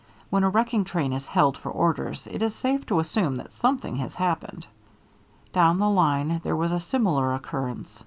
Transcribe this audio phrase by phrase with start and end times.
[0.31, 3.97] When a wrecking train is held for orders, it is safe to assume that something
[3.97, 4.65] has happened.
[5.53, 7.99] Down the line there was a similar occurrence.